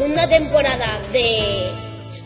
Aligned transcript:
Segunda 0.00 0.26
temporada 0.26 1.10
de 1.12 1.74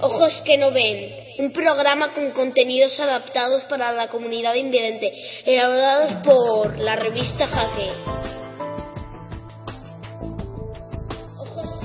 Ojos 0.01 0.41
que 0.45 0.57
no 0.57 0.71
ven, 0.71 1.13
un 1.41 1.53
programa 1.53 2.15
con 2.15 2.31
contenidos 2.31 3.01
adaptados 3.01 3.65
para 3.65 3.91
la 3.91 4.07
comunidad 4.07 4.55
invidente, 4.55 5.13
elaborados 5.45 6.25
por 6.25 6.79
la 6.79 6.95
revista 6.95 7.49
Jaque. 7.49 7.91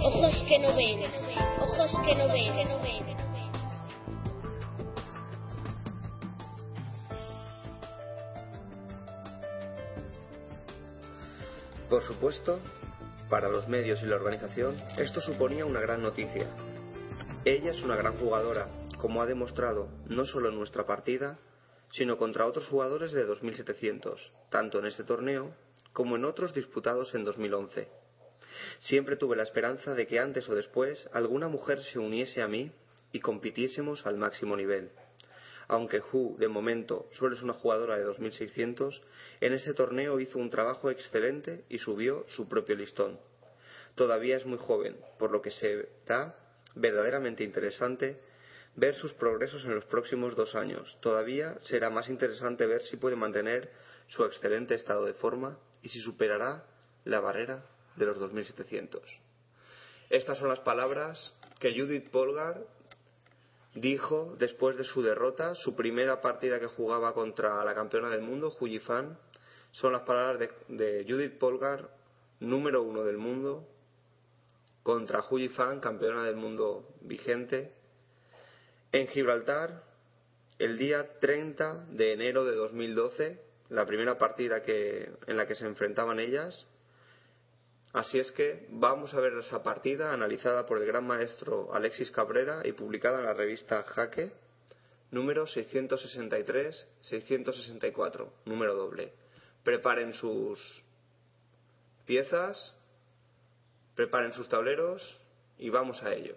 Ojos, 0.04 0.46
que 0.48 0.60
no 0.60 0.76
ven, 0.76 1.00
ojos 1.60 1.92
que 2.06 2.16
no 2.16 2.28
ven, 2.28 2.56
que 2.56 2.66
no 2.66 2.80
ven. 2.84 3.04
Por 11.90 12.06
supuesto, 12.06 12.60
para 13.30 13.50
los 13.50 13.68
medios 13.68 14.02
y 14.02 14.06
la 14.06 14.16
organización, 14.16 14.76
esto 14.98 15.22
suponía 15.22 15.66
una 15.66 15.80
gran 15.80 16.02
noticia. 16.02 16.48
Ella 17.46 17.72
es 17.72 17.82
una 17.84 17.96
gran 17.96 18.18
jugadora, 18.18 18.68
como 18.98 19.22
ha 19.22 19.26
demostrado 19.26 19.88
no 20.08 20.26
solo 20.26 20.50
en 20.50 20.56
nuestra 20.56 20.86
partida, 20.86 21.38
sino 21.92 22.18
contra 22.18 22.46
otros 22.46 22.68
jugadores 22.68 23.12
de 23.12 23.26
2700, 23.26 24.32
tanto 24.50 24.80
en 24.80 24.88
este 24.88 25.04
torneo 25.04 25.54
como 25.94 26.16
en 26.16 26.26
otros 26.26 26.54
disputados 26.54 27.14
en 27.16 27.24
2011. 27.24 27.88
Siempre 28.80 29.16
tuve 29.16 29.36
la 29.36 29.44
esperanza 29.44 29.94
de 29.94 30.08
que 30.08 30.20
antes 30.20 30.48
o 30.50 30.56
después 30.56 31.08
alguna 31.14 31.48
mujer 31.48 31.84
se 31.84 32.00
uniese 32.00 32.42
a 32.42 32.48
mí 32.48 32.72
y 33.12 33.20
compitiésemos 33.20 34.06
al 34.06 34.18
máximo 34.18 34.56
nivel. 34.56 34.92
Aunque 35.70 36.02
Hu, 36.02 36.36
de 36.40 36.48
momento, 36.48 37.08
solo 37.12 37.36
es 37.36 37.44
una 37.44 37.54
jugadora 37.54 37.96
de 37.96 38.04
2600, 38.04 39.02
en 39.40 39.54
ese 39.54 39.76
torneo 39.76 40.20
hizo 40.20 40.40
un 40.40 40.50
trabajo 40.50 40.90
excelente 40.90 41.64
y 41.70 41.78
subió 41.78 42.26
su 42.28 42.50
propio 42.50 42.76
listón. 42.76 43.20
Todavía 43.94 44.38
es 44.38 44.48
muy 44.48 44.58
joven, 44.58 44.98
por 45.20 45.30
lo 45.30 45.44
que 45.44 45.52
será 45.52 46.36
verdaderamente 46.74 47.44
interesante 47.44 48.20
ver 48.76 48.96
sus 48.96 49.14
progresos 49.14 49.64
en 49.64 49.76
los 49.76 49.86
próximos 49.86 50.36
dos 50.36 50.56
años. 50.56 50.98
Todavía 51.02 51.56
será 51.62 51.92
más 51.92 52.10
interesante 52.10 52.66
ver 52.66 52.82
si 52.82 52.98
puede 52.98 53.16
mantener 53.16 53.70
su 54.08 54.26
excelente 54.26 54.74
estado 54.74 55.06
de 55.06 55.14
forma 55.14 55.60
y 55.84 55.90
si 55.90 56.02
superará 56.02 56.66
la 57.06 57.20
barrera 57.20 57.64
de 57.96 58.06
los 58.08 58.18
2700. 58.18 59.04
Estas 60.10 60.40
son 60.40 60.50
las 60.50 60.62
palabras 60.62 61.32
que 61.60 61.80
Judith 61.80 62.10
Polgar 62.10 62.66
dijo 63.74 64.36
después 64.38 64.78
de 64.78 64.84
su 64.84 65.02
derrota, 65.02 65.56
su 65.56 65.76
primera 65.76 66.22
partida 66.22 66.60
que 66.60 66.68
jugaba 66.68 67.14
contra 67.14 67.64
la 67.64 67.74
campeona 67.74 68.10
del 68.10 68.22
mundo, 68.22 68.56
Fan. 68.82 69.18
Son 69.72 69.92
las 69.92 70.02
palabras 70.02 70.40
de, 70.40 70.50
de, 70.68 71.06
Judith 71.08 71.38
Polgar, 71.38 71.90
número 72.40 72.82
uno 72.82 73.04
del 73.04 73.18
mundo, 73.18 73.68
contra 74.84 75.22
Fan, 75.22 75.80
campeona 75.80 76.24
del 76.24 76.36
mundo 76.36 76.88
vigente, 77.02 77.74
en 78.92 79.08
Gibraltar, 79.08 79.84
el 80.58 80.78
día 80.78 81.20
30 81.20 81.86
de 81.92 82.14
enero 82.14 82.44
de 82.44 82.56
2012, 82.56 83.40
la 83.70 83.86
primera 83.86 84.18
partida 84.18 84.64
que, 84.64 85.12
en 85.28 85.38
la 85.38 85.46
que 85.46 85.56
se 85.56 85.66
enfrentaban 85.66 86.20
ellas. 86.20 86.66
Así 87.92 88.20
es 88.20 88.32
que 88.32 88.68
vamos 88.70 89.16
a 89.16 89.20
ver 89.20 89.34
esa 89.34 89.64
partida 89.64 90.14
analizada 90.14 90.68
por 90.68 90.78
el 90.78 90.86
gran 90.86 91.08
maestro 91.08 91.74
Alexis 91.74 92.12
Cabrera 92.12 92.62
y 92.64 92.74
publicada 92.74 93.18
en 93.20 93.26
la 93.26 93.34
revista 93.34 93.82
Jaque, 93.84 94.32
número 95.10 95.48
663-664, 95.48 98.30
número 98.46 98.76
doble. 98.76 99.12
Preparen 99.64 100.14
sus 100.14 100.86
piezas, 102.06 102.76
preparen 103.96 104.34
sus 104.34 104.48
tableros 104.48 105.20
y 105.58 105.72
vamos 105.72 106.04
a 106.04 106.14
ello. 106.14 106.36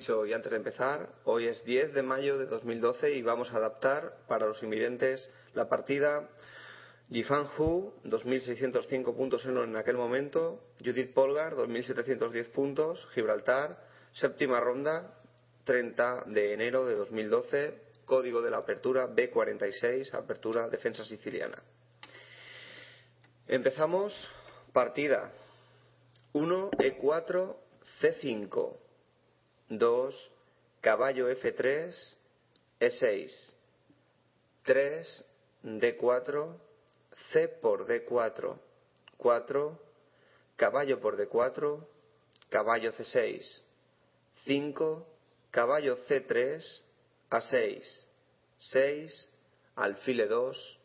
Dicho 0.00 0.24
y 0.24 0.32
antes 0.32 0.50
de 0.50 0.56
empezar, 0.56 1.10
hoy 1.24 1.46
es 1.46 1.62
10 1.62 1.92
de 1.92 2.02
mayo 2.02 2.38
de 2.38 2.46
2012 2.46 3.12
y 3.12 3.20
vamos 3.20 3.52
a 3.52 3.58
adaptar 3.58 4.16
para 4.28 4.46
los 4.46 4.62
invidentes 4.62 5.30
la 5.52 5.68
partida 5.68 6.30
Jifan 7.10 7.46
Hu, 7.58 7.92
2.605 8.04 9.14
puntos 9.14 9.44
en 9.44 9.76
aquel 9.76 9.98
momento, 9.98 10.64
Judith 10.82 11.12
Polgar, 11.12 11.54
2.710 11.54 12.50
puntos, 12.50 13.06
Gibraltar, 13.12 13.84
séptima 14.14 14.58
ronda, 14.58 15.20
30 15.64 16.24
de 16.28 16.54
enero 16.54 16.86
de 16.86 16.94
2012, 16.94 17.74
código 18.06 18.40
de 18.40 18.52
la 18.52 18.58
apertura 18.58 19.06
B46, 19.06 20.14
apertura 20.14 20.70
defensa 20.70 21.04
siciliana. 21.04 21.62
Empezamos 23.46 24.14
partida 24.72 25.30
1 26.32 26.70
E4 26.70 27.56
C5 28.00 28.89
2, 29.70 30.30
caballo 30.80 31.28
F3, 31.30 32.16
E6, 32.80 33.52
3, 34.64 35.24
D4, 35.62 36.60
C 37.32 37.48
por 37.48 37.86
D4, 37.86 38.58
4, 39.16 39.78
caballo 40.56 41.00
por 41.00 41.16
D4, 41.16 41.86
caballo 42.48 42.92
C6, 42.92 43.62
5, 44.44 45.06
caballo 45.50 45.96
C3, 46.08 46.82
A6, 47.30 48.04
6, 48.58 49.30
alfil 49.76 50.28
2, 50.28 50.78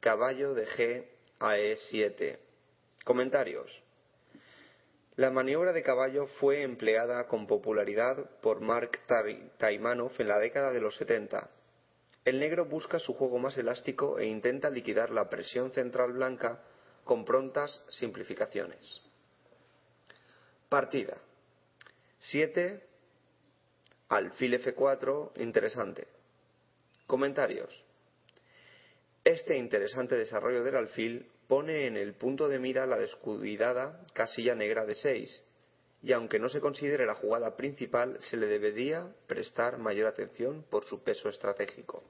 caballo 0.00 0.54
de 0.54 0.66
G 0.66 1.08
a 1.38 1.56
E7. 1.56 2.38
Comentarios. 3.04 3.85
La 5.16 5.30
maniobra 5.30 5.72
de 5.72 5.82
caballo 5.82 6.26
fue 6.26 6.60
empleada 6.60 7.26
con 7.26 7.46
popularidad 7.46 8.38
por 8.42 8.60
Mark 8.60 9.00
Taimanov 9.56 10.12
en 10.18 10.28
la 10.28 10.38
década 10.38 10.72
de 10.72 10.80
los 10.80 10.94
70. 10.98 11.48
El 12.26 12.38
negro 12.38 12.66
busca 12.66 12.98
su 12.98 13.14
juego 13.14 13.38
más 13.38 13.56
elástico 13.56 14.18
e 14.18 14.26
intenta 14.26 14.68
liquidar 14.68 15.10
la 15.10 15.30
presión 15.30 15.72
central 15.72 16.12
blanca 16.12 16.62
con 17.04 17.24
prontas 17.24 17.82
simplificaciones. 17.88 19.00
Partida 20.68 21.16
7. 22.18 22.86
Alfil 24.08 24.60
F4, 24.60 25.30
interesante. 25.36 26.08
Comentarios. 27.06 27.86
Este 29.24 29.56
interesante 29.56 30.14
desarrollo 30.16 30.62
del 30.62 30.76
alfil 30.76 31.30
pone 31.48 31.86
en 31.86 31.96
el 31.96 32.14
punto 32.14 32.48
de 32.48 32.58
mira 32.58 32.86
la 32.86 32.98
descuidada 32.98 34.04
casilla 34.12 34.54
negra 34.54 34.84
de 34.84 34.94
6, 34.94 35.42
y 36.02 36.12
aunque 36.12 36.38
no 36.38 36.48
se 36.48 36.60
considere 36.60 37.06
la 37.06 37.14
jugada 37.14 37.56
principal, 37.56 38.18
se 38.20 38.36
le 38.36 38.46
debería 38.46 39.12
prestar 39.26 39.78
mayor 39.78 40.06
atención 40.06 40.64
por 40.70 40.84
su 40.84 41.02
peso 41.02 41.28
estratégico. 41.28 42.04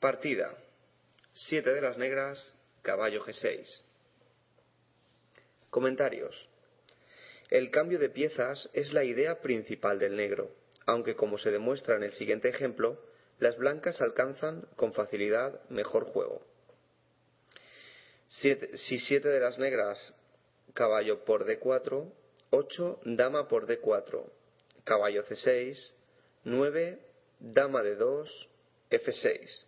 Partida. 0.00 0.56
7 1.32 1.74
de 1.74 1.80
las 1.80 1.98
negras, 1.98 2.54
caballo 2.82 3.24
G6. 3.24 3.82
Comentarios. 5.70 6.48
El 7.50 7.70
cambio 7.70 7.98
de 7.98 8.08
piezas 8.08 8.68
es 8.72 8.92
la 8.92 9.04
idea 9.04 9.40
principal 9.40 9.98
del 9.98 10.16
negro, 10.16 10.50
aunque 10.86 11.14
como 11.14 11.38
se 11.38 11.50
demuestra 11.50 11.96
en 11.96 12.04
el 12.04 12.12
siguiente 12.12 12.48
ejemplo, 12.48 13.00
las 13.38 13.56
blancas 13.56 14.00
alcanzan 14.00 14.62
con 14.76 14.94
facilidad 14.94 15.60
mejor 15.68 16.06
juego. 16.06 16.42
Si 18.28 18.98
7 18.98 19.28
de 19.28 19.40
las 19.40 19.58
negras, 19.58 20.14
caballo 20.74 21.24
por 21.24 21.46
D4, 21.46 22.12
8, 22.50 23.00
dama 23.04 23.48
por 23.48 23.66
D4, 23.66 24.24
caballo 24.84 25.24
C6, 25.24 25.92
9, 26.44 26.98
dama 27.40 27.82
de 27.82 27.96
2, 27.96 28.48
F6. 28.90 29.64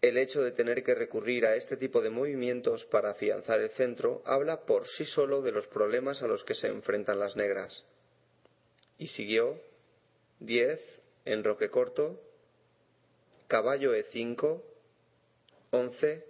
El 0.00 0.16
hecho 0.16 0.42
de 0.42 0.52
tener 0.52 0.84
que 0.84 0.94
recurrir 0.94 1.44
a 1.44 1.56
este 1.56 1.76
tipo 1.76 2.00
de 2.00 2.10
movimientos 2.10 2.84
para 2.84 3.10
afianzar 3.10 3.60
el 3.60 3.70
centro 3.70 4.22
habla 4.24 4.64
por 4.64 4.86
sí 4.86 5.04
solo 5.04 5.42
de 5.42 5.50
los 5.50 5.66
problemas 5.66 6.22
a 6.22 6.28
los 6.28 6.44
que 6.44 6.54
se 6.54 6.68
enfrentan 6.68 7.18
las 7.18 7.34
negras. 7.34 7.84
Y 8.96 9.08
siguió 9.08 9.60
10, 10.38 10.80
enroque 11.24 11.68
corto, 11.68 12.20
caballo 13.48 13.92
E5, 13.94 14.62
11, 15.70 16.24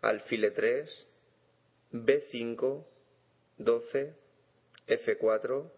alfil 0.00 0.44
E3, 0.44 1.06
B5, 1.92 2.84
12, 3.58 4.14
F4, 4.88 5.70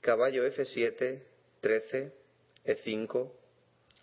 caballo 0.00 0.44
F7, 0.46 1.22
13, 1.60 2.12
E5, 2.66 3.30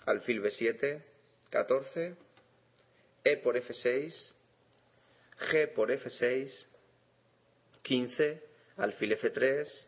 alfil 0.06 0.42
B7, 0.42 1.02
14, 1.50 2.16
E 3.24 3.38
por 3.38 3.56
F6, 3.56 4.34
G 5.38 5.68
por 5.76 5.92
F6, 5.92 6.66
15, 7.84 8.42
alfil 8.78 9.18
F3, 9.18 9.86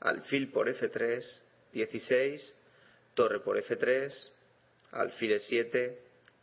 alfil 0.00 0.50
por 0.50 0.68
F3, 0.68 1.40
16, 1.72 2.54
torre 3.14 3.40
por 3.40 3.56
F3, 3.56 4.12
alfil 4.92 5.32
E7, 5.32 5.96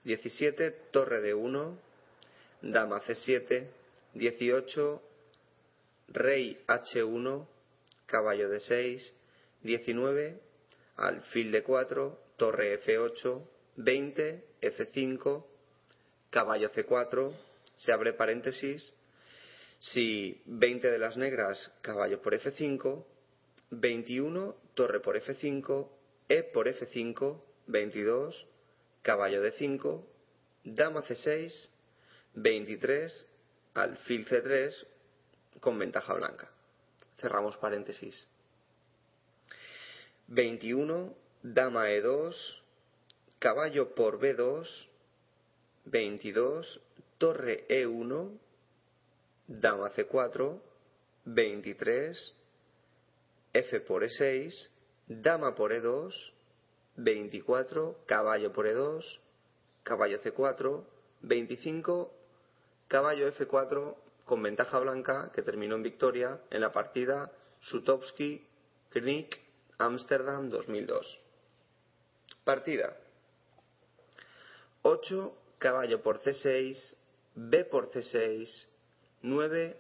17, 0.04 0.72
torre 0.92 1.22
de 1.22 1.34
1, 1.34 1.78
dama 2.62 3.02
C7, 3.02 3.68
18, 4.14 5.02
rey 6.10 6.60
H1, 6.68 7.48
caballo 8.06 8.50
de 8.50 8.60
6, 8.60 9.14
19, 9.64 10.40
alfil 10.98 11.52
de 11.52 11.64
4, 11.64 12.20
torre 12.38 12.82
F8, 12.84 13.44
20, 13.78 14.46
F5, 14.62 15.46
caballo 16.30 16.72
C4, 16.72 17.34
se 17.78 17.92
abre 17.92 18.14
paréntesis, 18.14 18.94
si 19.80 20.42
20 20.46 20.92
de 20.92 21.00
las 21.00 21.18
negras, 21.18 21.72
caballo 21.82 22.22
por 22.22 22.34
F5, 22.34 23.04
21, 23.72 24.56
torre 24.76 25.00
por 25.00 25.16
F5, 25.16 25.90
E 26.28 26.44
por 26.44 26.68
F5, 26.68 27.42
22, 27.68 28.48
caballo 29.02 29.42
de 29.42 29.52
5, 29.52 30.08
dama 30.64 31.04
C6, 31.04 31.70
23, 32.36 33.26
alfil 33.74 34.26
C3 34.28 34.88
con 35.60 35.78
ventaja 35.78 36.14
blanca. 36.14 36.50
Cerramos 37.20 37.58
paréntesis. 37.58 38.26
21, 40.28 41.14
dama 41.44 41.90
E2, 41.90 42.36
caballo 43.40 43.94
por 43.94 44.20
B2, 44.20 44.68
22, 45.86 46.80
torre 47.18 47.68
E1, 47.68 48.40
dama 49.48 49.92
C4, 49.92 50.62
23, 51.26 52.34
F 53.54 53.80
por 53.82 54.04
E6, 54.04 54.70
dama 55.08 55.54
por 55.54 55.72
E2, 55.72 56.14
24, 56.98 58.04
caballo 58.06 58.52
por 58.52 58.66
E2, 58.66 59.20
caballo 59.84 60.22
C4, 60.22 60.84
25, 61.22 62.12
caballo 62.88 63.32
F4 63.32 63.96
con 64.26 64.44
ventaja 64.44 64.80
blanca 64.80 65.32
que 65.34 65.42
terminó 65.42 65.76
en 65.76 65.84
victoria 65.84 66.40
en 66.50 66.62
la 66.62 66.72
partida 66.72 67.32
Sutowski 67.60 68.46
Knick 68.92 69.40
Amsterdam 69.78 70.50
2002. 70.50 71.20
Partida 72.44 72.98
8 74.84 75.38
caballo 75.60 76.02
por 76.02 76.22
C6, 76.22 76.96
B 77.36 77.66
por 77.66 77.92
C6, 77.92 78.68
9 79.22 79.78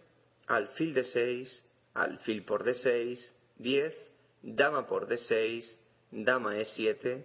alfil 0.47 0.95
D6, 0.95 1.63
alfil 1.93 2.45
por 2.45 2.63
D6, 2.63 3.33
10 3.57 3.95
dama 4.43 4.87
por 4.87 5.07
D6, 5.07 5.77
dama 6.11 6.55
E7, 6.55 7.23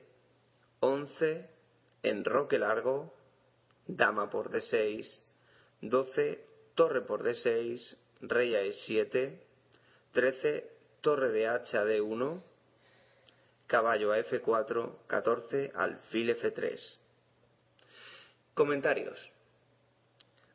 11 0.80 1.50
enroque 2.02 2.58
largo, 2.58 3.12
dama 3.86 4.30
por 4.30 4.50
D6, 4.50 5.06
12 5.82 6.44
torre 6.74 7.02
por 7.02 7.22
D6, 7.22 7.96
rey 8.22 8.54
a 8.54 8.62
E7, 8.62 9.38
13 10.12 10.70
torre 11.00 11.28
de 11.30 11.48
H 11.48 11.76
a 11.76 11.84
D1, 11.84 12.42
caballo 13.66 14.12
a 14.12 14.18
F4, 14.18 15.06
14 15.06 15.72
alfil 15.74 16.30
F3. 16.36 16.98
Comentarios. 18.54 19.30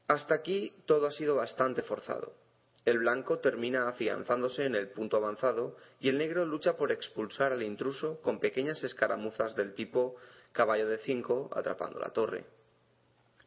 Hasta 0.08 0.36
aquí 0.36 0.74
todo 0.86 1.08
ha 1.08 1.12
sido 1.12 1.36
bastante 1.36 1.84
forzado. 1.84 2.34
El 2.84 2.98
blanco 3.00 3.40
termina 3.40 3.88
afianzándose 3.88 4.66
en 4.66 4.76
el 4.76 4.90
punto 4.90 5.18
avanzado 5.18 5.78
y 6.00 6.10
el 6.10 6.18
negro 6.18 6.46
lucha 6.46 6.78
por 6.78 6.92
expulsar 6.92 7.52
al 7.52 7.62
intruso 7.62 8.20
con 8.22 8.40
pequeñas 8.40 8.84
escaramuzas 8.84 9.56
del 9.56 9.76
tipo 9.76 10.16
caballo 10.52 10.88
de 10.88 10.98
5 10.98 11.52
atrapando 11.54 12.00
la 12.00 12.10
torre. 12.10 12.44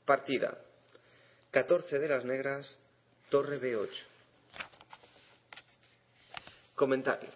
Partida. 0.05 0.59
14 1.51 1.99
de 1.99 2.09
las 2.09 2.25
negras, 2.25 2.79
torre 3.29 3.61
B8. 3.61 3.89
Comentarios. 6.75 7.35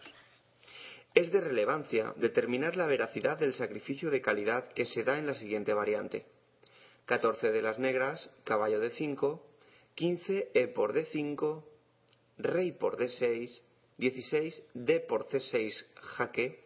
Es 1.15 1.33
de 1.33 1.41
relevancia 1.41 2.13
determinar 2.17 2.77
la 2.77 2.87
veracidad 2.87 3.39
del 3.39 3.55
sacrificio 3.55 4.11
de 4.11 4.21
calidad 4.21 4.69
que 4.73 4.85
se 4.85 5.03
da 5.03 5.19
en 5.19 5.27
la 5.27 5.35
siguiente 5.35 5.73
variante. 5.73 6.27
14 7.07 7.51
de 7.51 7.63
las 7.63 7.79
negras, 7.79 8.31
caballo 8.45 8.79
de 8.79 8.91
5, 8.91 9.45
15 9.95 10.51
E 10.55 10.69
por 10.69 10.93
D5, 10.93 11.65
rey 12.39 12.73
por 12.73 12.97
D6, 12.97 13.61
16 13.99 14.63
D 14.75 15.01
por 15.01 15.29
C6 15.29 15.85
jaque, 16.17 16.61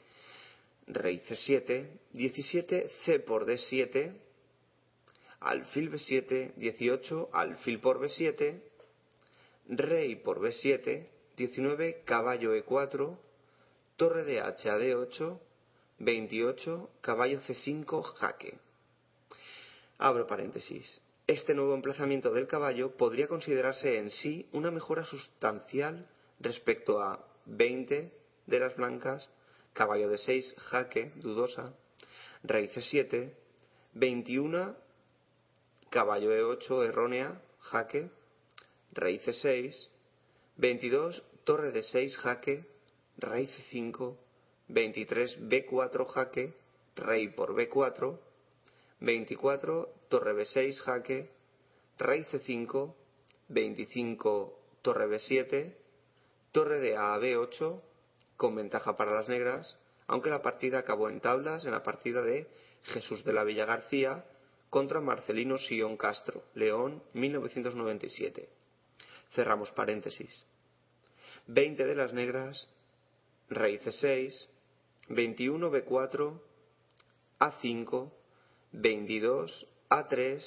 rey 0.87 1.21
C7, 1.21 1.89
17 2.13 2.91
C 3.05 3.19
por 3.21 3.47
D7, 3.47 4.13
alfil 5.41 5.91
B7, 5.91 6.53
18 6.57 7.31
alfil 7.33 7.81
por 7.81 7.99
B7, 8.00 8.61
rey 9.69 10.17
por 10.17 10.41
B7, 10.41 11.07
19 11.37 12.02
caballo 12.05 12.55
E4, 12.55 13.17
torre 13.97 14.25
de 14.25 14.41
H 14.41 14.71
a 14.71 14.76
D8, 14.76 15.38
28 15.99 16.91
caballo 17.00 17.41
C5 17.41 18.02
jaque. 18.14 18.59
Abro 19.99 20.26
paréntesis. 20.26 21.00
Este 21.26 21.55
nuevo 21.55 21.75
emplazamiento 21.75 22.33
del 22.33 22.49
caballo 22.49 22.97
podría 22.97 23.29
considerarse 23.29 23.97
en 23.97 24.11
sí 24.11 24.49
una 24.52 24.73
mejora 24.73 25.05
sustancial 25.05 26.09
respecto 26.41 27.00
a 27.00 27.25
20 27.47 28.12
de 28.47 28.59
las 28.59 28.75
blancas, 28.76 29.31
caballo 29.73 30.09
de 30.09 30.19
6, 30.19 30.57
jaque, 30.59 31.12
dudosa, 31.17 31.75
rey 32.43 32.69
c7, 32.69 33.33
21, 33.95 34.76
caballo 35.91 36.33
e8, 36.33 36.88
errónea, 36.88 37.41
jaque, 37.61 38.11
rey 38.93 39.21
c6, 39.21 39.88
22, 40.57 41.23
torre 41.45 41.71
de 41.71 41.85
6, 41.85 42.17
jaque, 42.19 42.67
rey 43.19 43.47
c5, 43.47 44.17
23, 44.69 45.38
b4, 45.41 46.07
jaque, 46.07 46.52
rey 46.97 47.29
por 47.29 47.55
b4, 47.55 48.19
24, 49.00 50.01
torre 50.12 50.35
B6, 50.35 50.78
jaque, 50.83 51.31
rey 51.97 52.23
C5, 52.25 52.95
25, 53.49 54.59
torre 54.83 55.07
B7, 55.07 55.75
torre 56.52 56.81
de 56.81 56.99
A 56.99 57.14
a 57.14 57.19
B8, 57.19 57.81
con 58.37 58.54
ventaja 58.54 58.95
para 58.95 59.14
las 59.14 59.31
negras, 59.31 59.75
aunque 60.07 60.28
la 60.28 60.42
partida 60.42 60.81
acabó 60.81 61.09
en 61.09 61.21
tablas 61.21 61.64
en 61.64 61.71
la 61.71 61.83
partida 61.83 62.21
de 62.21 62.47
Jesús 62.83 63.25
de 63.25 63.33
la 63.33 63.42
Villa 63.42 63.64
García 63.64 64.26
contra 64.69 65.00
Marcelino 65.00 65.57
Sion 65.57 65.97
Castro, 65.97 66.42
León, 66.52 67.02
1997. 67.14 68.50
Cerramos 69.31 69.71
paréntesis. 69.71 70.45
20 71.47 71.87
de 71.87 71.95
las 71.95 72.12
negras, 72.12 72.69
rey 73.49 73.78
C6, 73.78 74.47
21 75.09 75.71
B4, 75.71 76.38
A5, 77.38 78.12
22 78.73 79.69
A3, 79.92 80.42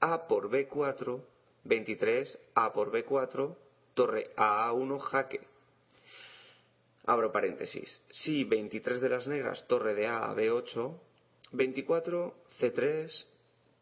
A 0.00 0.28
por 0.28 0.50
B4, 0.50 1.22
23 1.64 2.38
A 2.54 2.72
por 2.72 2.92
B4, 2.92 3.56
torre 3.94 4.30
A 4.36 4.70
A1 4.70 5.00
jaque. 5.00 5.40
Abro 7.06 7.32
paréntesis. 7.32 8.02
Si 8.10 8.44
23 8.44 9.00
de 9.00 9.08
las 9.08 9.26
negras, 9.26 9.66
torre 9.68 9.94
de 9.94 10.06
A 10.06 10.30
a 10.30 10.34
B8, 10.34 10.92
24 11.52 12.34
C3, 12.60 13.26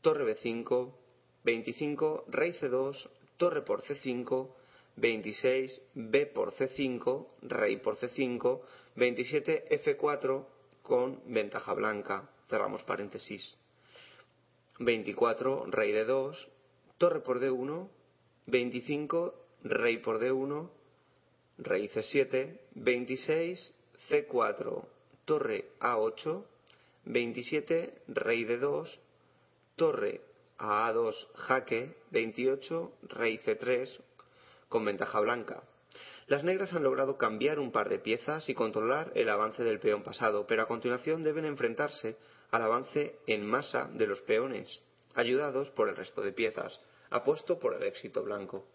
torre 0.03 0.25
B5, 0.37 0.93
25, 1.45 2.25
rey 2.29 2.53
C2, 2.53 3.09
torre 3.37 3.63
por 3.63 3.83
C5, 3.83 4.51
26, 4.97 5.83
B 5.95 6.27
por 6.27 6.53
C5, 6.53 7.27
rey 7.43 7.77
por 7.79 7.97
C5, 7.97 8.61
27, 8.95 9.83
F4 9.85 10.47
con 10.83 11.21
ventaja 11.27 11.75
blanca, 11.75 12.29
cerramos 12.49 12.85
paréntesis. 12.85 13.57
24, 14.85 15.67
rey 15.67 15.93
D2, 15.93 16.37
torre 16.99 17.21
por 17.21 17.41
D1, 17.41 17.89
25, 18.47 19.35
rey 19.65 19.99
por 19.99 20.21
D1, 20.21 20.71
rey 21.59 21.89
C7, 21.89 22.59
26, 22.75 23.75
C4, 24.09 24.85
torre 25.25 25.65
A8, 25.81 26.45
27, 27.05 28.03
rey 28.09 28.45
D2, 28.45 28.99
torre 29.77 30.21
a 30.59 30.93
A2, 30.93 31.15
jaque, 31.35 31.97
28, 32.11 32.93
rey 33.09 33.39
C3, 33.39 34.01
con 34.69 34.85
ventaja 34.85 35.21
blanca. 35.21 35.63
Las 36.27 36.45
negras 36.45 36.73
han 36.73 36.85
logrado 36.85 37.19
cambiar 37.19 37.59
un 37.59 37.73
par 37.73 37.89
de 37.89 37.99
piezas 37.99 38.49
y 38.49 38.55
controlar 38.55 39.13
el 39.15 39.29
avance 39.29 39.65
del 39.65 39.81
peón 39.81 40.03
pasado, 40.03 40.47
pero 40.47 40.63
a 40.63 40.69
continuación 40.69 41.23
deben 41.23 41.45
enfrentarse 41.45 42.17
al 42.53 42.63
avance 42.63 43.19
en 43.27 43.45
masa 43.45 43.89
de 43.93 44.07
los 44.07 44.21
peones, 44.21 44.83
ayudados 45.15 45.71
por 45.71 45.89
el 45.89 45.97
resto 45.97 46.21
de 46.21 46.33
piezas, 46.33 46.81
apuesto 47.11 47.59
por 47.59 47.75
el 47.75 47.83
éxito 47.83 48.23
blanco. 48.23 48.67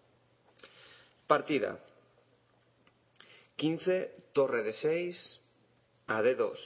Partida. 1.27 1.79
15, 3.55 4.13
torre 4.34 4.63
de 4.63 4.74
6, 4.74 5.39
a 6.07 6.22
D2. 6.22 6.57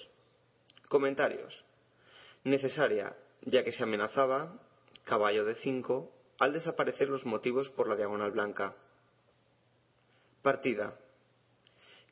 Comentarios. 0.88 1.64
Necesaria, 2.44 3.16
ya 3.42 3.64
que 3.64 3.74
se 3.74 3.84
amenazaba, 3.84 4.58
caballo 5.04 5.44
de 5.46 5.56
5, 5.56 6.12
al 6.40 6.54
desaparecer 6.54 7.10
los 7.10 7.26
motivos 7.26 7.70
por 7.70 7.88
la 7.90 7.96
diagonal 7.96 8.32
blanca. 8.32 8.76
Partida. 10.42 10.98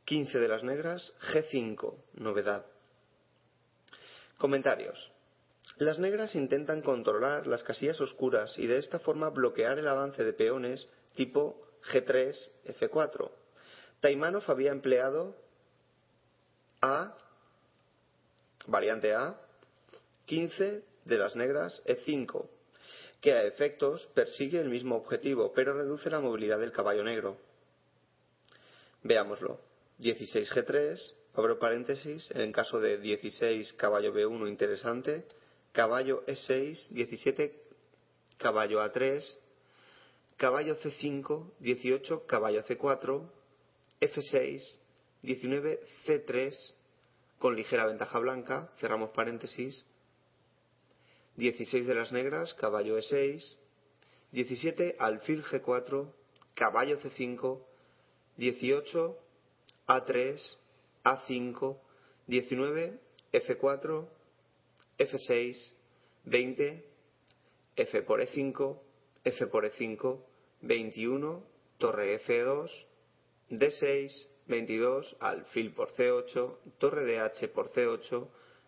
15 0.05 0.39
de 0.39 0.47
las 0.47 0.63
negras, 0.63 1.13
G5, 1.31 1.95
novedad. 2.15 2.65
Comentarios. 4.39 5.11
Las 5.79 5.99
negras 5.99 6.33
intentan 6.33 6.81
controlar 6.81 7.45
las 7.45 7.61
casillas 7.61 7.99
oscuras 7.99 8.57
y 8.57 8.67
de 8.67 8.77
esta 8.77 8.99
forma 8.99 9.29
bloquear 9.29 9.77
el 9.77 9.87
avance 9.87 10.23
de 10.23 10.31
peones 10.31 10.87
tipo 11.13 11.61
G3, 11.91 12.33
F4. 12.67 13.29
Taimanov 13.99 14.43
había 14.47 14.71
empleado 14.71 15.35
A, 16.79 17.17
variante 18.65 19.13
A, 19.13 19.37
15 20.25 20.85
de 21.03 21.17
las 21.17 21.35
negras 21.35 21.83
E5, 21.85 22.47
que 23.19 23.33
a 23.33 23.43
efectos 23.43 24.07
persigue 24.13 24.61
el 24.61 24.69
mismo 24.69 24.95
objetivo, 24.95 25.51
pero 25.53 25.73
reduce 25.73 26.09
la 26.09 26.21
movilidad 26.21 26.59
del 26.59 26.71
caballo 26.71 27.03
negro. 27.03 27.37
Veámoslo. 29.03 29.59
16G3, 29.99 31.18
abro 31.39 31.57
paréntesis, 31.57 32.29
en 32.31 32.51
caso 32.51 32.79
de 32.79 32.97
16 32.97 33.73
caballo 33.73 34.13
B1 34.13 34.47
interesante, 34.49 35.25
caballo 35.71 36.25
E6, 36.27 36.89
17 36.89 37.55
caballo 38.37 38.83
A3, 38.83 39.23
caballo 40.35 40.75
C5, 40.77 41.51
18 41.59 42.25
caballo 42.25 42.63
C4, 42.63 43.23
F6, 44.01 44.79
19 45.21 45.79
C3 46.05 46.73
con 47.37 47.55
ligera 47.55 47.87
ventaja 47.87 48.19
blanca, 48.19 48.69
cerramos 48.79 49.11
paréntesis, 49.11 49.85
16 51.37 51.87
de 51.87 51.95
las 51.95 52.11
negras, 52.11 52.53
caballo 52.55 52.97
E6, 52.97 53.55
17 54.31 54.97
alfil 54.99 55.43
G4, 55.43 56.11
caballo 56.53 56.99
C5, 56.99 57.61
18 58.35 59.17
A3, 59.87 60.57
A5, 61.09 61.77
19 62.27 62.99
F4, 63.33 64.07
F6, 64.97 65.73
20 66.25 66.85
F 67.75 68.01
por 68.03 68.21
E5, 68.21 68.79
F 69.23 69.47
por 69.47 69.65
E5, 69.65 70.19
21 70.61 71.43
torre 71.77 72.19
F2, 72.19 72.69
D6, 73.49 74.27
22 74.47 75.15
alfil 75.19 75.73
por 75.73 75.93
C8, 75.93 76.57
torre 76.77 77.05
de 77.05 77.19
H 77.19 77.47
por 77.49 77.71
C8, 77.71 78.27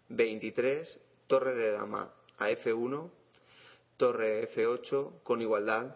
23 0.10 1.02
torre 1.28 1.56
de 1.56 1.72
dama 1.72 2.14
a 2.38 2.50
F1, 2.50 3.10
torre 3.98 4.50
F8 4.54 5.24
con 5.24 5.42
igualdad. 5.42 5.96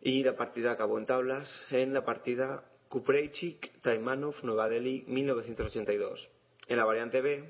Y 0.00 0.22
la 0.22 0.36
partida 0.36 0.72
acabó 0.72 0.98
en 0.98 1.06
tablas 1.06 1.50
en 1.70 1.94
la 1.94 2.04
partida 2.04 2.64
Kuprejchik 2.94 3.82
Taimanov 3.82 4.36
Nueva 4.44 4.68
Delhi 4.68 5.02
1982. 5.08 6.28
En 6.68 6.76
la 6.76 6.84
variante 6.84 7.20
B 7.20 7.42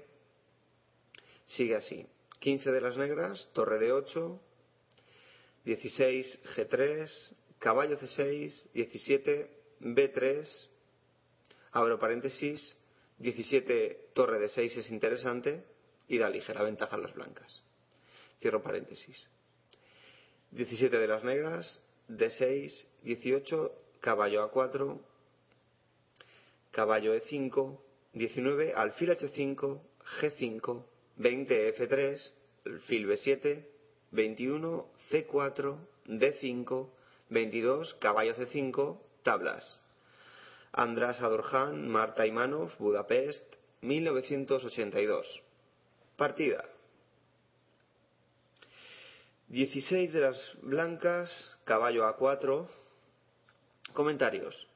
sigue 1.45 1.77
así. 1.77 2.07
15 2.39 2.73
de 2.73 2.81
las 2.81 2.97
negras, 2.97 3.47
torre 3.53 3.79
de 3.79 3.93
8, 3.93 4.41
16 5.67 6.41
G3, 6.57 7.35
caballo 7.59 7.99
C6, 7.99 8.71
17 8.73 9.51
B3, 9.81 10.69
abro 11.73 11.99
paréntesis, 11.99 12.79
17 13.19 14.13
torre 14.15 14.39
de 14.39 14.49
6 14.49 14.79
es 14.79 14.91
interesante, 14.91 15.63
y 16.09 16.17
da 16.17 16.31
ligera 16.31 16.63
ventaja 16.63 16.97
a 16.97 17.01
las 17.01 17.13
blancas. 17.13 17.61
Cierro 18.41 18.63
paréntesis. 18.63 19.27
17 20.53 20.99
de 20.99 21.07
las 21.07 21.23
negras, 21.23 21.83
D6, 22.09 22.87
18, 23.03 23.73
caballo 24.01 24.51
A4, 24.51 25.01
caballo 26.75 27.15
E5, 27.15 27.79
19, 28.13 28.75
alfil 28.75 29.11
H5, 29.11 29.81
G5, 30.21 30.83
20 31.17 31.69
F3, 31.79 32.33
alfil 32.67 33.07
B7, 33.07 33.65
21 34.11 34.87
C4, 35.11 35.77
D5, 36.07 36.89
22 37.31 37.95
caballo 37.95 38.35
C5, 38.35 38.99
tablas. 39.23 39.81
András 40.73 41.23
Adorjan, 41.23 41.89
Marta 41.89 42.27
Imanov, 42.27 42.77
Budapest, 42.79 43.45
1982. 43.83 45.43
Partida. 46.17 46.65
16 49.49 50.13
de 50.13 50.21
las 50.21 50.39
blancas, 50.63 51.57
caballo 51.65 52.03
A4. 52.05 52.67
Comentarios. 53.93 54.67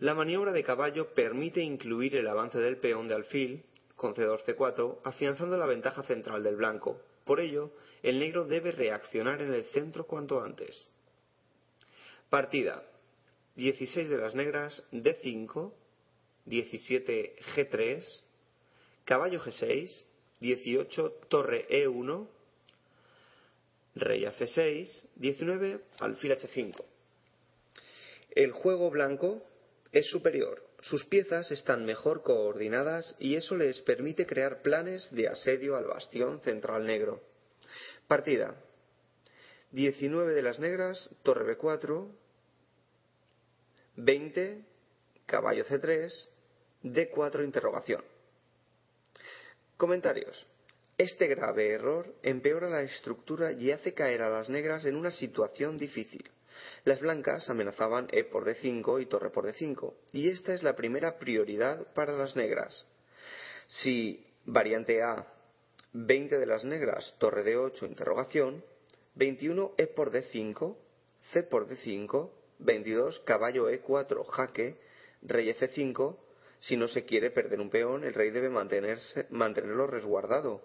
La 0.00 0.14
maniobra 0.14 0.52
de 0.52 0.62
caballo 0.62 1.12
permite 1.12 1.60
incluir 1.60 2.14
el 2.16 2.28
avance 2.28 2.58
del 2.58 2.76
peón 2.76 3.08
de 3.08 3.14
alfil, 3.14 3.64
con 3.96 4.14
C2, 4.14 4.44
C4, 4.44 4.98
afianzando 5.02 5.58
la 5.58 5.66
ventaja 5.66 6.04
central 6.04 6.44
del 6.44 6.54
blanco. 6.54 7.00
Por 7.24 7.40
ello, 7.40 7.72
el 8.02 8.20
negro 8.20 8.44
debe 8.44 8.70
reaccionar 8.70 9.42
en 9.42 9.52
el 9.52 9.64
centro 9.66 10.06
cuanto 10.06 10.40
antes. 10.40 10.88
Partida. 12.30 12.84
16 13.56 14.08
de 14.08 14.18
las 14.18 14.36
negras, 14.36 14.84
D5, 14.92 15.72
17 16.44 17.36
G3, 17.56 18.22
caballo 19.04 19.40
G6, 19.40 20.04
18 20.38 21.10
torre 21.28 21.66
E1, 21.68 22.28
rey 23.96 24.24
a 24.26 24.32
C6, 24.32 25.06
19 25.16 25.80
alfil 25.98 26.32
H5. 26.32 26.84
El 28.30 28.52
juego 28.52 28.90
blanco 28.90 29.42
es 29.92 30.06
superior, 30.08 30.62
sus 30.80 31.04
piezas 31.06 31.50
están 31.50 31.84
mejor 31.84 32.22
coordinadas 32.22 33.16
y 33.18 33.36
eso 33.36 33.56
les 33.56 33.80
permite 33.80 34.26
crear 34.26 34.62
planes 34.62 35.08
de 35.12 35.28
asedio 35.28 35.76
al 35.76 35.86
bastión 35.86 36.40
central 36.40 36.86
negro. 36.86 37.22
Partida. 38.06 38.54
19 39.72 40.32
de 40.32 40.42
las 40.42 40.58
negras, 40.58 41.10
torre 41.22 41.58
B4, 41.58 42.08
20, 43.96 44.64
caballo 45.26 45.64
C3, 45.66 46.10
D4 46.84 47.44
interrogación. 47.44 48.04
Comentarios. 49.76 50.46
Este 50.96 51.26
grave 51.28 51.70
error 51.70 52.14
empeora 52.22 52.68
la 52.68 52.82
estructura 52.82 53.52
y 53.52 53.70
hace 53.70 53.94
caer 53.94 54.22
a 54.22 54.30
las 54.30 54.48
negras 54.48 54.84
en 54.84 54.96
una 54.96 55.10
situación 55.10 55.78
difícil. 55.78 56.28
Las 56.84 57.00
blancas 57.00 57.48
amenazaban 57.50 58.08
E 58.12 58.24
por 58.24 58.44
D5 58.44 59.02
y 59.02 59.06
torre 59.06 59.30
por 59.30 59.46
D5, 59.46 59.94
y 60.12 60.28
esta 60.28 60.54
es 60.54 60.62
la 60.62 60.76
primera 60.76 61.18
prioridad 61.18 61.92
para 61.94 62.12
las 62.12 62.36
negras. 62.36 62.86
Si 63.66 64.26
variante 64.44 65.02
A, 65.02 65.26
20 65.92 66.38
de 66.38 66.46
las 66.46 66.64
negras, 66.64 67.14
torre 67.18 67.44
D8, 67.44 67.88
interrogación, 67.88 68.64
21 69.14 69.72
E 69.76 69.86
por 69.88 70.10
D5, 70.12 70.76
C 71.32 71.42
por 71.42 71.68
D5, 71.68 72.30
22 72.58 73.20
caballo 73.20 73.70
E4, 73.70 74.26
jaque, 74.26 74.76
rey 75.22 75.48
F5, 75.50 76.16
si 76.60 76.76
no 76.76 76.88
se 76.88 77.04
quiere 77.04 77.30
perder 77.30 77.60
un 77.60 77.70
peón, 77.70 78.04
el 78.04 78.14
rey 78.14 78.30
debe 78.30 78.50
mantenerlo 78.50 79.86
resguardado, 79.86 80.62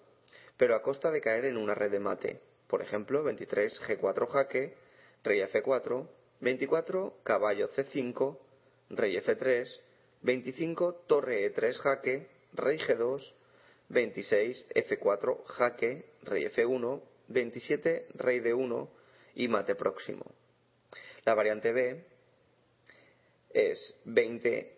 pero 0.56 0.74
a 0.74 0.82
costa 0.82 1.10
de 1.10 1.20
caer 1.20 1.44
en 1.44 1.56
una 1.56 1.74
red 1.74 1.90
de 1.90 2.00
mate. 2.00 2.40
Por 2.66 2.82
ejemplo, 2.82 3.22
23 3.22 3.80
G4 3.80 4.28
jaque, 4.28 4.74
rey 5.24 5.42
F4, 5.42 6.06
24 6.40 7.20
caballo 7.24 7.70
C5, 7.70 8.38
rey 8.90 9.16
F3, 9.16 9.66
25 10.22 11.04
torre 11.06 11.50
E3 11.50 11.72
jaque, 11.72 12.28
rey 12.52 12.78
G2, 12.78 13.32
26 13.88 14.66
F4 14.74 15.44
jaque, 15.46 16.04
rey 16.22 16.44
F1, 16.46 17.02
27 17.28 18.06
rey 18.14 18.40
D1 18.40 18.88
y 19.36 19.48
mate 19.48 19.74
próximo. 19.74 20.24
La 21.24 21.34
variante 21.34 21.72
B 21.72 22.04
es 23.50 24.00
20 24.04 24.72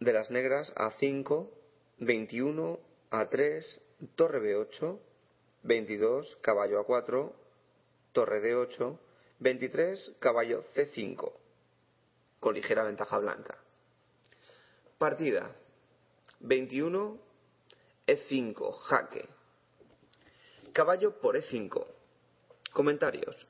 de 0.00 0.12
las 0.12 0.30
negras 0.30 0.74
A5, 0.74 1.48
21 1.98 2.80
A3, 3.10 3.80
torre 4.16 4.40
B8, 4.40 4.98
22 5.62 6.38
caballo 6.40 6.84
A4, 6.84 7.32
torre 8.12 8.42
D8, 8.42 8.98
23 9.42 10.14
caballo 10.20 10.62
C5, 10.72 11.32
con 12.38 12.54
ligera 12.54 12.84
ventaja 12.84 13.18
blanca. 13.18 13.58
Partida 14.96 15.52
21 16.38 17.18
E5, 18.06 18.72
jaque. 18.88 19.28
Caballo 20.72 21.18
por 21.18 21.34
E5. 21.34 21.86
Comentarios. 22.72 23.48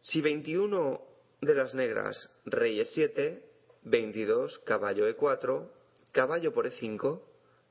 Si 0.00 0.22
21 0.22 1.02
de 1.42 1.54
las 1.54 1.74
negras, 1.74 2.30
rey 2.46 2.78
E7, 2.78 3.42
22, 3.82 4.58
caballo 4.60 5.14
E4, 5.14 5.68
caballo 6.12 6.54
por 6.54 6.66
E5, 6.66 7.20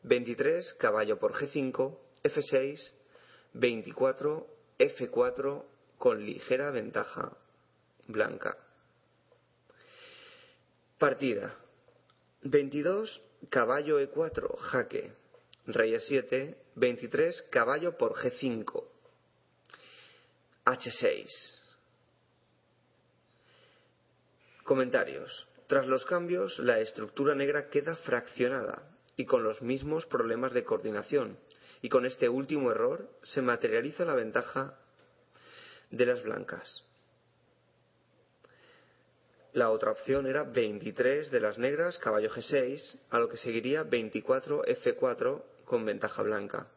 23, 0.04 0.74
caballo 0.76 1.18
por 1.18 1.34
G5, 1.34 1.98
F6, 2.24 2.94
24, 3.54 4.48
F4 4.78 5.64
con 5.98 6.24
ligera 6.24 6.70
ventaja 6.70 7.36
blanca. 8.08 8.58
Partida. 10.98 11.56
22, 12.42 13.22
caballo 13.50 14.00
E4, 14.00 14.58
jaque. 14.58 15.14
Rey 15.68 15.94
E7, 15.94 16.56
23, 16.76 17.42
caballo 17.52 17.98
por 17.98 18.16
G5. 18.16 18.84
H6. 20.66 21.28
Comentarios. 24.64 25.48
Tras 25.68 25.86
los 25.86 26.06
cambios, 26.06 26.58
la 26.60 26.80
estructura 26.80 27.36
negra 27.36 27.70
queda 27.70 27.98
fraccionada 27.98 28.82
y 29.18 29.26
con 29.26 29.44
los 29.44 29.62
mismos 29.62 30.06
problemas 30.06 30.54
de 30.54 30.64
coordinación, 30.64 31.38
y 31.82 31.90
con 31.90 32.06
este 32.06 32.30
último 32.30 32.72
error 32.72 33.10
se 33.24 33.42
materializa 33.42 34.06
la 34.06 34.16
ventaja 34.16 34.80
de 35.90 36.06
las 36.06 36.24
blancas. 36.24 36.87
La 39.58 39.72
otra 39.72 39.90
opción 39.90 40.28
era 40.28 40.44
23 40.44 41.32
de 41.32 41.40
las 41.40 41.58
negras, 41.58 41.98
caballo 41.98 42.30
G6, 42.30 43.00
a 43.10 43.18
lo 43.18 43.28
que 43.28 43.38
seguiría 43.38 43.82
24 43.82 44.64
F4 44.66 45.42
con 45.66 45.84
ventaja 45.84 46.22
blanca. 46.22 46.68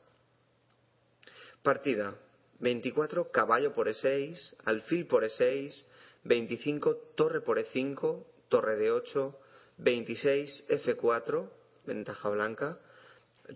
Partida 1.62 2.14
24 2.60 3.30
caballo 3.30 3.74
por 3.74 3.86
E6, 3.86 4.56
alfil 4.64 5.06
por 5.06 5.24
E6, 5.24 5.84
25 6.24 6.96
torre 7.16 7.42
por 7.42 7.58
E5, 7.58 8.24
torre 8.48 8.76
de 8.76 8.90
8, 8.92 9.38
26 9.76 10.68
F4, 10.70 11.50
ventaja 11.84 12.30
blanca, 12.30 12.78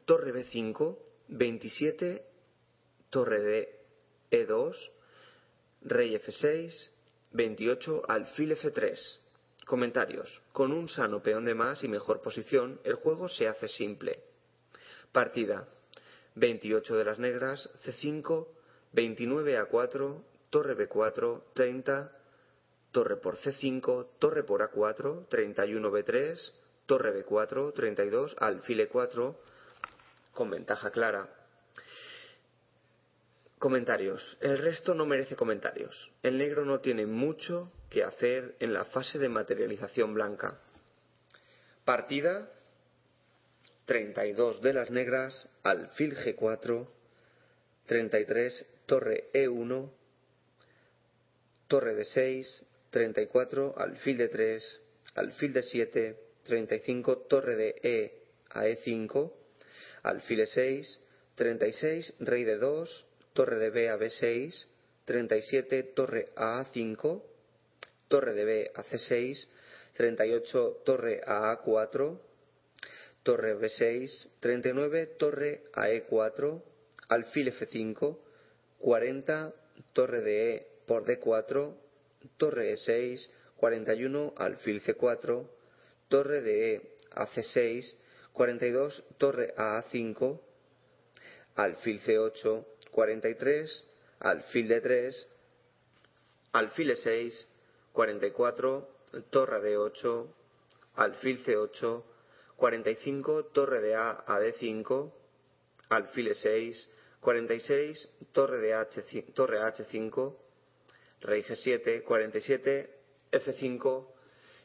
torre 0.04 0.34
B5, 0.34 0.98
27 1.28 2.26
torre 3.08 3.40
de 3.40 3.80
E2, 4.32 4.76
rey 5.80 6.14
F6, 6.14 6.90
28 7.34 8.02
alfil 8.06 8.52
F3. 8.52 8.96
Comentarios. 9.66 10.40
Con 10.52 10.70
un 10.70 10.88
sano 10.88 11.20
peón 11.20 11.44
de 11.44 11.54
más 11.54 11.82
y 11.82 11.88
mejor 11.88 12.20
posición, 12.22 12.78
el 12.84 12.94
juego 12.94 13.28
se 13.28 13.48
hace 13.48 13.66
simple. 13.66 14.20
Partida. 15.10 15.66
28 16.36 16.96
de 16.96 17.04
las 17.04 17.18
negras, 17.18 17.68
C5, 17.84 18.46
29 18.92 19.60
A4, 19.60 20.22
torre 20.50 20.76
B4, 20.76 21.42
30, 21.54 22.12
torre 22.92 23.16
por 23.16 23.36
C5, 23.38 24.06
torre 24.20 24.44
por 24.44 24.60
A4, 24.60 25.28
31 25.28 25.90
B3, 25.90 26.52
torre 26.86 27.24
B4, 27.24 27.72
32, 27.74 28.36
alfil 28.38 28.88
E4, 28.88 29.36
con 30.32 30.50
ventaja 30.50 30.92
clara. 30.92 31.28
Comentarios. 33.64 34.36
El 34.42 34.58
resto 34.58 34.92
no 34.92 35.06
merece 35.06 35.36
comentarios. 35.36 36.12
El 36.22 36.36
negro 36.36 36.66
no 36.66 36.80
tiene 36.80 37.06
mucho 37.06 37.72
que 37.88 38.04
hacer 38.04 38.56
en 38.60 38.74
la 38.74 38.84
fase 38.84 39.18
de 39.18 39.30
materialización 39.30 40.12
blanca. 40.12 40.60
Partida 41.82 42.52
32 43.86 44.60
de 44.60 44.74
las 44.74 44.90
negras, 44.90 45.48
alfil 45.62 46.14
G4, 46.14 46.86
33, 47.86 48.66
torre 48.84 49.30
E1, 49.32 49.90
torre 51.66 51.94
de 51.94 52.04
6, 52.04 52.66
34, 52.90 53.76
alfil 53.78 54.18
de 54.18 54.28
3, 54.28 54.80
alfil 55.14 55.54
de 55.54 55.62
7, 55.62 56.20
35, 56.42 57.16
torre 57.16 57.56
de 57.56 57.74
E 57.82 58.24
a 58.50 58.66
E5, 58.66 59.32
alfil 60.02 60.36
de 60.36 60.46
6, 60.48 61.00
36, 61.36 62.14
rey 62.20 62.44
de 62.44 62.58
2, 62.58 63.06
torre 63.34 63.58
de 63.58 63.70
B 63.70 63.90
a 63.90 63.98
B6, 63.98 64.66
37, 65.04 65.82
torre 65.94 66.28
a 66.36 66.64
A5, 66.64 67.22
torre 68.08 68.32
de 68.32 68.44
B 68.44 68.70
a 68.74 68.82
C6, 68.84 69.48
38, 69.94 70.82
torre 70.84 71.20
a 71.26 71.52
A4, 71.52 72.18
torre 73.24 73.56
B6, 73.58 74.30
39, 74.40 75.06
torre 75.18 75.64
a 75.74 75.88
E4, 75.88 76.62
alfil 77.08 77.52
F5, 77.52 78.16
40, 78.78 79.52
torre 79.92 80.20
de 80.22 80.54
E 80.54 80.66
por 80.86 81.04
D4, 81.04 81.74
torre 82.36 82.74
E6, 82.74 83.28
41, 83.56 84.34
alfil 84.36 84.80
C4, 84.80 85.46
torre 86.08 86.40
de 86.40 86.74
E 86.74 86.82
a 87.12 87.26
C6, 87.26 87.96
42, 88.32 89.02
torre 89.18 89.54
a 89.56 89.82
A5, 89.82 90.40
alfil 91.56 92.00
C8, 92.00 92.73
43, 92.94 93.84
alfil 94.20 94.68
D3, 94.68 95.26
alfil 96.52 96.90
E6, 96.92 97.46
44, 97.92 98.88
torre 99.30 99.58
D8, 99.60 100.26
alfil 100.94 101.44
C8, 101.44 102.02
45, 102.56 103.46
torre 103.46 103.80
de 103.80 103.96
A 103.96 104.10
a 104.24 104.38
D5, 104.38 105.12
alfil 105.88 106.28
E6, 106.28 106.86
46, 107.20 108.08
torre 108.30 108.58
de 108.58 108.74
H, 108.74 109.22
torre 109.34 109.58
H5, 109.58 110.36
rey 111.20 111.42
G7, 111.42 112.04
47, 112.04 112.90
F5 113.32 114.06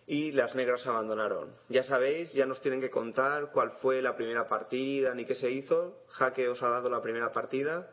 y 0.05 0.31
las 0.33 0.55
negras 0.55 0.85
abandonaron. 0.85 1.55
Ya 1.69 1.83
sabéis, 1.83 2.31
ya 2.33 2.45
nos 2.45 2.61
tienen 2.61 2.81
que 2.81 2.89
contar 2.89 3.51
cuál 3.51 3.71
fue 3.81 4.01
la 4.01 4.15
primera 4.15 4.47
partida 4.47 5.15
ni 5.15 5.25
qué 5.25 5.35
se 5.35 5.49
hizo. 5.49 6.03
Jaque 6.09 6.47
os 6.47 6.61
ha 6.61 6.69
dado 6.69 6.89
la 6.89 7.01
primera 7.01 7.31
partida. 7.31 7.89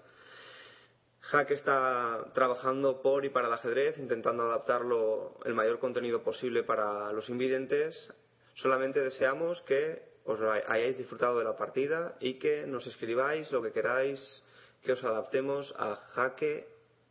Jaque 1.30 1.54
está 1.54 2.24
trabajando 2.34 3.02
por 3.02 3.24
y 3.24 3.30
para 3.30 3.48
el 3.48 3.54
ajedrez, 3.54 3.98
intentando 3.98 4.44
adaptarlo 4.44 5.34
el 5.44 5.54
mayor 5.54 5.80
contenido 5.80 6.22
posible 6.22 6.62
para 6.62 7.12
los 7.12 7.28
invidentes. 7.28 8.12
Solamente 8.54 9.00
deseamos 9.00 9.60
que 9.62 10.02
os 10.24 10.40
hayáis 10.40 10.96
disfrutado 10.96 11.38
de 11.38 11.44
la 11.44 11.56
partida 11.56 12.16
y 12.20 12.34
que 12.34 12.64
nos 12.66 12.86
escribáis 12.86 13.50
lo 13.50 13.60
que 13.60 13.72
queráis, 13.72 14.42
que 14.84 14.92
os 14.92 15.02
adaptemos 15.02 15.74
a 15.78 15.96
jaque 15.96 16.68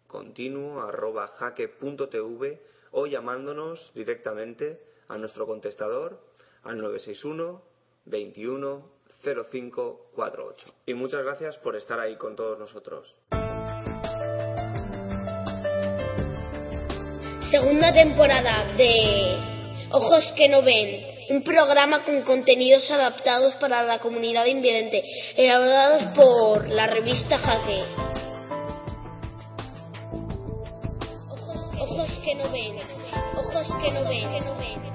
continuo 0.08 0.82
arroba 0.82 1.28
jaque.tv 1.28 2.62
o 2.92 3.08
llamándonos 3.08 3.92
directamente 3.94 4.80
a 5.10 5.18
nuestro 5.18 5.46
contestador 5.46 6.22
al 6.64 6.78
961 6.78 7.62
21 8.06 8.96
0548. 9.24 10.74
Y 10.86 10.94
muchas 10.94 11.24
gracias 11.24 11.58
por 11.58 11.76
estar 11.76 12.00
ahí 12.00 12.16
con 12.16 12.36
todos 12.36 12.58
nosotros. 12.58 13.14
Segunda 17.52 17.94
temporada 17.94 18.66
de 18.76 19.38
Ojos 19.92 20.34
que 20.36 20.50
no 20.50 20.64
ven, 20.64 21.06
un 21.30 21.44
programa 21.44 22.04
con 22.04 22.24
contenidos 22.24 22.90
adaptados 22.90 23.54
para 23.56 23.84
la 23.84 24.00
comunidad 24.00 24.46
invidente, 24.46 25.04
elaborados 25.38 26.04
por 26.16 26.68
la 26.68 26.88
revista 26.88 27.38
Jaque. 27.38 27.84
ojos 31.80 32.12
que 32.24 32.36
no 32.36 32.52
ven, 32.52 32.76
ojos 33.38 33.68
que 33.82 33.92
no 33.92 34.04
ven. 34.06 34.95